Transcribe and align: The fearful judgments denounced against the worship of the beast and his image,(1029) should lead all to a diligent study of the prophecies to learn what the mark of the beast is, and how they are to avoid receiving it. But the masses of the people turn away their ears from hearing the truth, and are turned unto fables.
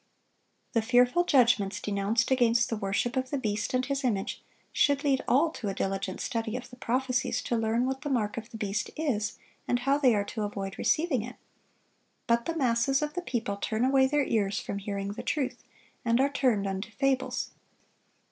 The 0.73 0.81
fearful 0.81 1.25
judgments 1.25 1.79
denounced 1.79 2.31
against 2.31 2.69
the 2.69 2.75
worship 2.75 3.15
of 3.15 3.29
the 3.29 3.37
beast 3.37 3.75
and 3.75 3.85
his 3.85 4.03
image,(1029) 4.03 4.39
should 4.73 5.03
lead 5.03 5.21
all 5.27 5.51
to 5.51 5.67
a 5.67 5.75
diligent 5.75 6.19
study 6.21 6.57
of 6.57 6.71
the 6.71 6.75
prophecies 6.75 7.39
to 7.43 7.55
learn 7.55 7.85
what 7.85 8.01
the 8.01 8.09
mark 8.09 8.35
of 8.35 8.49
the 8.49 8.57
beast 8.57 8.89
is, 8.97 9.37
and 9.67 9.81
how 9.81 9.99
they 9.99 10.15
are 10.15 10.25
to 10.25 10.41
avoid 10.41 10.79
receiving 10.79 11.21
it. 11.21 11.35
But 12.25 12.45
the 12.45 12.57
masses 12.57 13.03
of 13.03 13.13
the 13.13 13.21
people 13.21 13.57
turn 13.57 13.85
away 13.85 14.07
their 14.07 14.25
ears 14.25 14.59
from 14.59 14.79
hearing 14.79 15.09
the 15.09 15.21
truth, 15.21 15.63
and 16.03 16.19
are 16.19 16.31
turned 16.31 16.65
unto 16.65 16.89
fables. 16.89 17.51